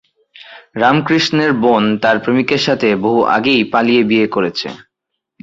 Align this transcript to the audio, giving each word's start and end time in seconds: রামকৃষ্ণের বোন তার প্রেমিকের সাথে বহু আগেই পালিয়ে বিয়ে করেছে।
রামকৃষ্ণের 0.75 1.51
বোন 1.61 1.83
তার 2.03 2.17
প্রেমিকের 2.23 2.61
সাথে 2.67 2.87
বহু 3.03 3.19
আগেই 3.35 3.61
পালিয়ে 3.73 4.03
বিয়ে 4.09 4.27
করেছে। 4.35 4.67